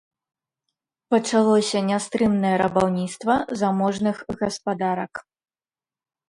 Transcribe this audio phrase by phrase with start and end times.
[1.13, 5.13] Пачалося нястрымнае рабаўніцтва заможных гаспадарак.